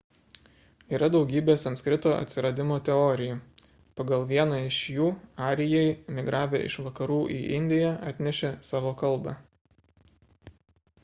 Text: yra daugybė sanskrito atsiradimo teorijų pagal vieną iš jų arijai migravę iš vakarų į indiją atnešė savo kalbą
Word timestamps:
yra 0.97 1.09
daugybė 1.15 1.55
sanskrito 1.63 2.13
atsiradimo 2.21 2.77
teorijų 2.87 3.35
pagal 4.01 4.25
vieną 4.31 4.57
iš 4.69 4.79
jų 4.95 5.11
arijai 5.49 5.93
migravę 6.21 6.63
iš 6.71 6.79
vakarų 6.89 7.21
į 7.37 7.39
indiją 7.61 7.93
atnešė 8.13 8.51
savo 8.71 8.97
kalbą 9.05 9.37